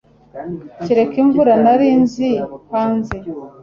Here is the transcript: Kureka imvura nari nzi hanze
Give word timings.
Kureka 0.83 1.15
imvura 1.23 1.53
nari 1.63 1.87
nzi 2.03 2.29
hanze 2.71 3.15